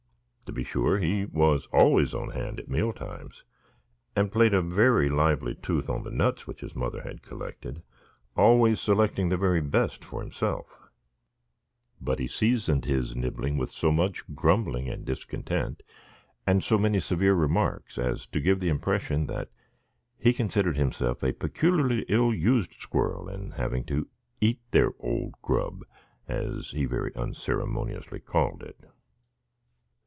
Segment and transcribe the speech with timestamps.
[0.47, 3.45] To be sure, he was always on hand at meal times,
[4.17, 7.83] and played a very lively tooth on the nuts which his mother had collected,
[8.35, 10.89] always selecting the very best for himself;
[12.01, 15.83] but he seasoned his nibbling with so much grumbling and discontent,
[16.45, 19.49] and so many severe remarks, as to give the impression that
[20.19, 24.05] he considered himself a peculiarly ill used squirrel in having to
[24.41, 25.85] "eat their old grub,"
[26.27, 28.83] as he very unceremoniously called it.